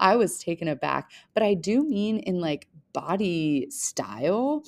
[0.00, 1.10] i was taken aback.
[1.34, 4.64] But i do mean in like body style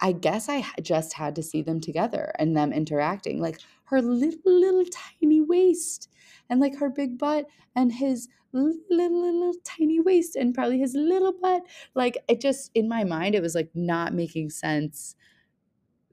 [0.00, 3.40] i guess i just had to see them together and them interacting.
[3.40, 4.84] Like her little little
[5.20, 6.08] tiny waist
[6.50, 10.94] and like her big butt and his little, little, little tiny waist and probably his
[10.94, 11.62] little butt.
[11.94, 15.16] Like it just in my mind it was like not making sense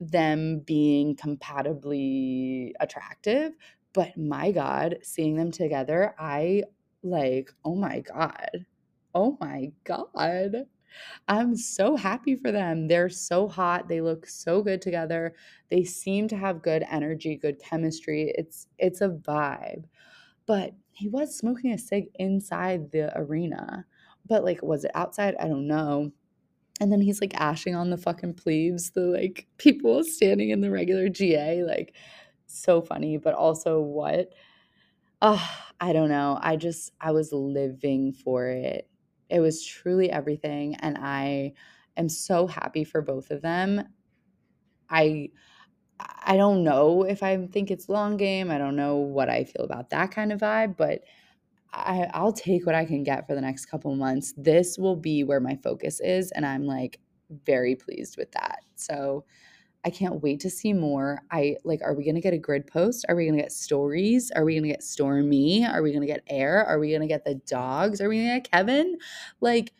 [0.02, 3.54] them being compatibly attractive.
[3.94, 6.66] But my God, seeing them together, I
[7.04, 8.68] like, oh my God.
[9.16, 10.66] Oh my God.
[11.28, 12.88] I'm so happy for them.
[12.88, 13.90] They're so hot.
[13.90, 15.36] They look so good together.
[15.72, 18.34] They seem to have good energy, good chemistry.
[18.38, 19.86] It's it's a vibe.
[20.48, 23.86] But he was smoking a cig inside the arena.
[24.28, 25.36] But like was it outside?
[25.40, 26.12] I don't know.
[26.82, 30.72] And then he's like ashing on the fucking plebes, the like people standing in the
[30.72, 31.96] regular GA, like
[32.48, 34.34] so funny, but also what?
[35.22, 36.40] Oh, I don't know.
[36.42, 38.90] I just I was living for it.
[39.30, 41.54] It was truly everything and I
[41.98, 43.88] am so happy for both of them.
[44.90, 45.30] I
[46.00, 48.52] I don't know if I think it's long game.
[48.52, 51.04] I don't know what I feel about that kind of vibe, but
[51.74, 54.34] I, I'll take what I can get for the next couple months.
[54.38, 57.00] This will be where my focus is, and I'm like
[57.46, 58.60] very pleased with that.
[58.76, 59.26] So
[59.84, 61.22] I can't wait to see more.
[61.32, 63.06] I like, are we gonna get a grid post?
[63.10, 64.32] Are we gonna get stories?
[64.36, 65.66] Are we gonna get Stormy?
[65.66, 66.66] Are we gonna get Aire?
[66.66, 68.02] Are we gonna get the dogs?
[68.02, 68.98] Are we gonna get Kevin?
[69.40, 69.74] Like,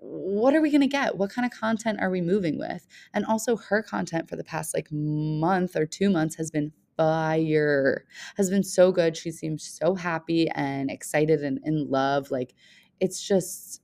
[0.00, 1.16] what are we going to get?
[1.18, 2.86] What kind of content are we moving with?
[3.12, 8.04] And also, her content for the past like month or two months has been fire,
[8.36, 9.16] has been so good.
[9.16, 12.30] She seems so happy and excited and in love.
[12.30, 12.54] Like
[13.00, 13.80] it's just,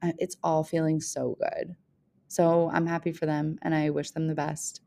[0.00, 1.76] uh, it's all feeling so good.
[2.28, 4.80] So I'm happy for them and I wish them the best.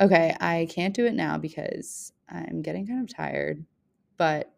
[0.00, 3.66] Okay, I can't do it now because I'm getting kind of tired,
[4.16, 4.54] but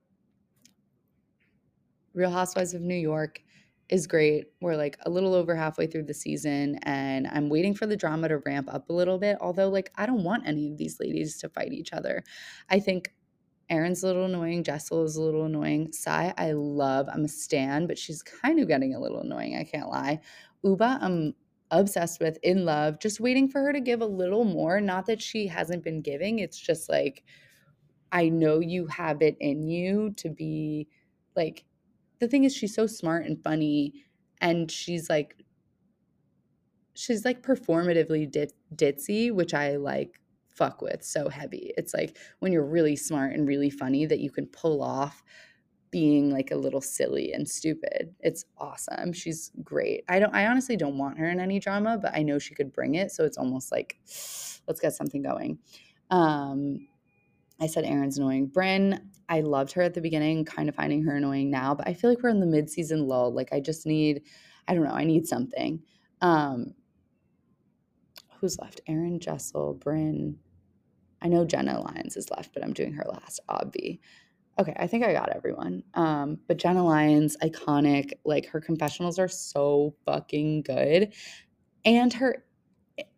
[2.13, 3.43] Real Housewives of New York
[3.89, 4.47] is great.
[4.61, 8.29] We're like a little over halfway through the season and I'm waiting for the drama
[8.29, 9.39] to ramp up a little bit.
[9.41, 12.23] Although, like, I don't want any of these ladies to fight each other.
[12.69, 13.15] I think
[13.71, 14.65] Erin's a little annoying.
[14.65, 15.93] Jessel is a little annoying.
[15.93, 17.09] Sai, I love.
[17.13, 19.57] I'm a stan, but she's kind of getting a little annoying.
[19.57, 20.21] I can't lie.
[20.65, 21.35] Ubah, I'm
[21.71, 24.81] obsessed with, in love, just waiting for her to give a little more.
[24.81, 27.25] Not that she hasn't been giving, it's just like,
[28.11, 30.89] I know you have it in you to be
[31.37, 31.65] like
[32.21, 33.93] the thing is she's so smart and funny
[34.41, 35.37] and she's like
[36.95, 40.21] she's like performatively dit- ditzy which i like
[40.59, 41.73] fuck with so heavy.
[41.77, 45.23] It's like when you're really smart and really funny that you can pull off
[45.91, 48.15] being like a little silly and stupid.
[48.21, 49.13] It's awesome.
[49.13, 50.05] She's great.
[50.09, 52.73] I don't i honestly don't want her in any drama but i know she could
[52.73, 53.97] bring it so it's almost like
[54.67, 55.59] let's get something going.
[56.11, 56.89] Um
[57.61, 58.49] I said Erin's annoying.
[58.49, 61.95] Brynn, I loved her at the beginning, kind of finding her annoying now, but I
[61.95, 63.33] feel like we're in the mid-season lull.
[63.33, 64.23] Like I just need,
[64.69, 65.83] I don't know, I need something.
[66.21, 66.75] Um
[68.41, 68.81] who's left?
[68.87, 70.37] Aaron Jessel, Brynn.
[71.21, 73.99] I know Jenna Lyons is left, but I'm doing her last, Obvi.
[74.59, 75.83] Okay, I think I got everyone.
[75.95, 78.13] Um, but Jenna Lyons, iconic.
[78.25, 81.15] Like her confessionals are so fucking good.
[81.85, 82.45] And her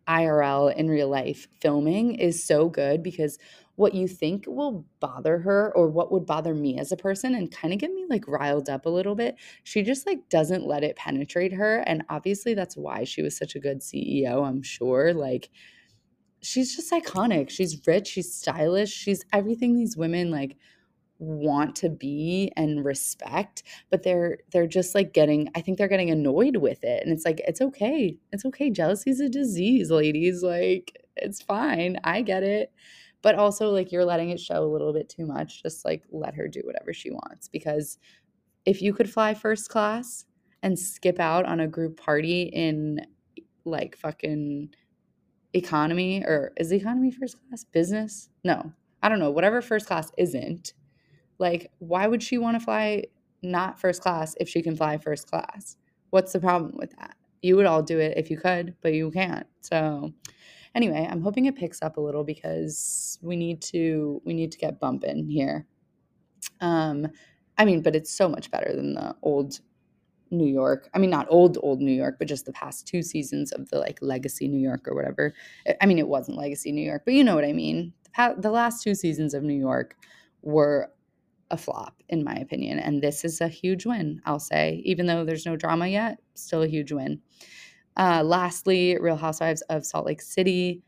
[0.07, 3.37] IRL in real life filming is so good because
[3.81, 7.51] what you think will bother her or what would bother me as a person and
[7.51, 10.83] kind of get me like riled up a little bit, she just like doesn't let
[10.83, 11.79] it penetrate her.
[11.87, 15.13] And obviously, that's why she was such a good CEO, I'm sure.
[15.13, 15.49] Like,
[16.41, 17.49] she's just iconic.
[17.49, 20.57] She's rich, she's stylish, she's everything these women like
[21.19, 23.61] want to be and respect
[23.91, 27.25] but they're they're just like getting i think they're getting annoyed with it and it's
[27.25, 32.41] like it's okay it's okay jealousy is a disease ladies like it's fine i get
[32.41, 32.73] it
[33.21, 36.35] but also like you're letting it show a little bit too much just like let
[36.35, 37.97] her do whatever she wants because
[38.65, 40.25] if you could fly first class
[40.63, 43.05] and skip out on a group party in
[43.65, 44.69] like fucking
[45.53, 47.63] economy or is economy first class?
[47.63, 48.29] Business?
[48.43, 48.71] No.
[49.03, 49.31] I don't know.
[49.31, 50.73] Whatever first class isn't
[51.39, 53.03] like why would she want to fly
[53.41, 55.77] not first class if she can fly first class?
[56.11, 57.15] What's the problem with that?
[57.41, 60.13] You would all do it if you could but you can't so
[60.75, 64.57] anyway, I'm hoping it picks up a little because we need to we need to
[64.57, 65.65] get bumping here.
[66.59, 67.07] Um,
[67.57, 69.59] I mean, but it's so much better than the old
[70.31, 70.89] New York.
[70.93, 73.79] I mean, not old, old New York, but just the past two seasons of the
[73.79, 75.33] like legacy New York or whatever.
[75.81, 77.93] I mean, it wasn't legacy New York, but you know what I mean.
[78.05, 79.95] The, pa- the last two seasons of New York
[80.41, 80.91] were
[81.51, 82.79] a flop, in my opinion.
[82.79, 84.81] And this is a huge win, I'll say.
[84.85, 87.21] Even though there's no drama yet, still a huge win.
[87.97, 90.81] Uh, lastly, Real Housewives of Salt Lake City.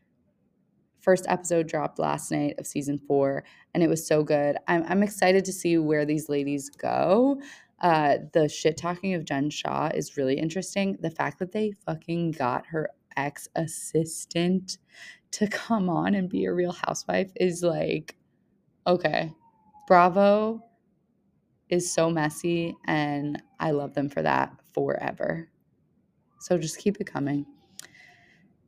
[1.00, 3.44] First episode dropped last night of season four,
[3.74, 4.56] and it was so good.
[4.66, 7.40] I'm, I'm excited to see where these ladies go.
[7.80, 10.96] Uh, the shit talking of Jen Shah is really interesting.
[11.00, 14.78] The fact that they fucking got her ex assistant
[15.32, 18.16] to come on and be a real housewife is like,
[18.86, 19.32] okay,
[19.86, 20.64] Bravo
[21.68, 25.48] is so messy, and I love them for that forever.
[26.44, 27.46] So just keep it coming.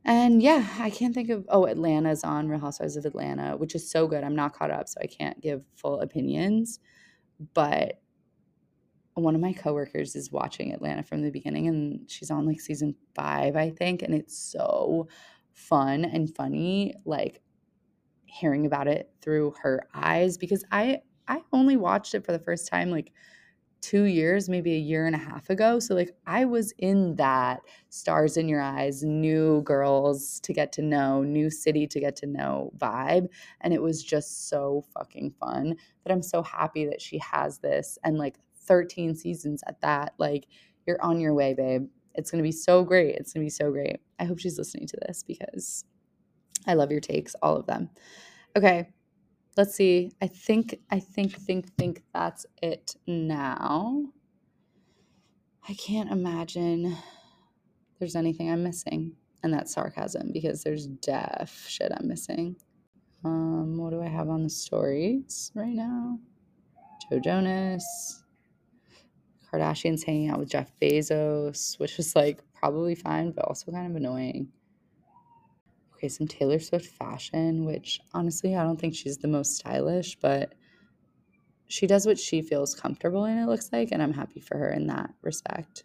[0.03, 3.87] And yeah, I can't think of oh, Atlanta's on Real Housewives of Atlanta, which is
[3.87, 4.23] so good.
[4.23, 6.79] I'm not caught up, so I can't give full opinions.
[7.53, 8.01] But
[9.13, 12.95] one of my coworkers is watching Atlanta from the beginning and she's on like season
[13.13, 14.01] five, I think.
[14.01, 15.07] And it's so
[15.53, 17.43] fun and funny, like
[18.25, 22.67] hearing about it through her eyes because I I only watched it for the first
[22.69, 23.11] time like
[23.81, 25.79] two years, maybe a year and a half ago.
[25.79, 30.81] So, like, I was in that stars in your eyes, new girls to get to
[30.81, 33.27] know, new city to get to know vibe.
[33.61, 37.97] And it was just so fucking fun that I'm so happy that she has this
[38.03, 40.13] and like 13 seasons at that.
[40.17, 40.47] Like,
[40.85, 41.87] you're on your way, babe.
[42.15, 43.15] It's going to be so great.
[43.15, 43.97] It's going to be so great.
[44.19, 45.85] I hope she's listening to this because
[46.65, 47.89] I love your takes, all of them.
[48.55, 48.89] Okay,
[49.57, 50.11] let's see.
[50.21, 54.05] I think, I think, think, think that's it now.
[55.67, 56.95] I can't imagine
[57.99, 59.13] there's anything I'm missing.
[59.43, 62.55] And that's sarcasm because there's def shit I'm missing.
[63.23, 66.19] Um, what do I have on the stories right now?
[67.09, 68.23] Joe Jonas,
[69.51, 73.95] Kardashians hanging out with Jeff Bezos, which is like probably fine, but also kind of
[73.95, 74.49] annoying
[75.97, 80.53] okay, some Taylor Swift fashion, which honestly, I don't think she's the most stylish, but
[81.67, 84.69] she does what she feels comfortable in, it looks like, and I'm happy for her
[84.69, 85.83] in that respect.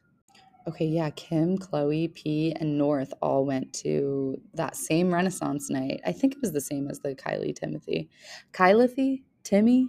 [0.68, 6.00] Okay, yeah, Kim, Khloé, P, and North all went to that same Renaissance night.
[6.06, 8.10] I think it was the same as the Kylie Timothy.
[8.52, 9.22] Kylie?
[9.42, 9.88] Timmy?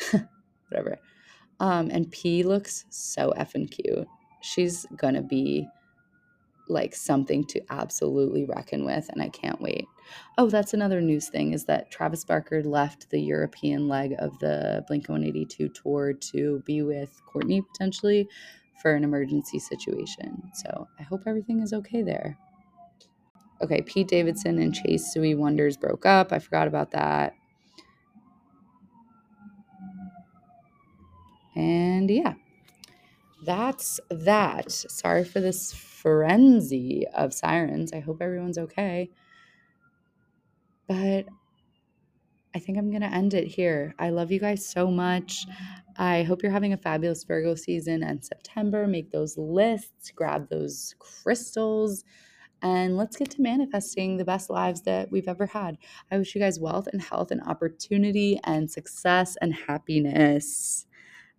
[0.68, 0.98] Whatever.
[1.60, 4.08] Um, and P looks so effing cute.
[4.40, 5.68] She's gonna be
[6.68, 9.86] like something to absolutely reckon with and I can't wait.
[10.38, 14.84] Oh, that's another news thing is that Travis Barker left the European leg of the
[14.88, 18.28] Blink 182 tour to be with Kourtney potentially
[18.80, 20.42] for an emergency situation.
[20.54, 22.38] So I hope everything is okay there.
[23.62, 26.32] Okay, Pete Davidson and Chase Sui Wonders broke up.
[26.32, 27.34] I forgot about that.
[31.54, 32.34] And yeah,
[33.42, 34.70] that's that.
[34.70, 37.92] Sorry for this frenzy of sirens.
[37.92, 39.10] I hope everyone's okay.
[40.88, 41.26] But
[42.54, 43.94] I think I'm going to end it here.
[43.98, 45.46] I love you guys so much.
[45.96, 48.86] I hope you're having a fabulous Virgo season and September.
[48.86, 52.04] Make those lists, grab those crystals,
[52.60, 55.78] and let's get to manifesting the best lives that we've ever had.
[56.10, 60.86] I wish you guys wealth and health and opportunity and success and happiness.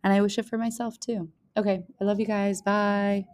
[0.04, 1.30] And I wish it for myself too.
[1.58, 2.62] Okay, I love you guys.
[2.62, 3.26] Bye.